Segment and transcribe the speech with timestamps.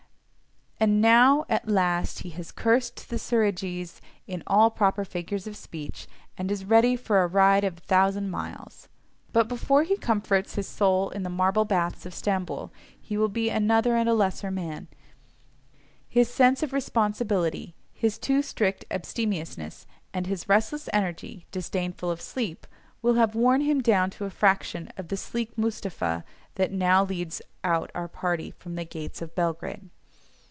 [0.83, 6.07] And now at last he has cursed the Suridgees in all proper figures of speech,
[6.39, 8.87] and is ready for a ride of a thousand miles;
[9.31, 13.47] but before he comforts his soul in the marble baths of Stamboul he will be
[13.51, 14.87] another and a lesser man;
[16.09, 22.65] his sense of responsibility, his too strict abstemiousness, and his restless energy, disdainful of sleep,
[23.03, 26.23] will have worn him down to a fraction of the sleek Moostapha
[26.55, 29.87] that now leads out our party from the gates of Belgrade.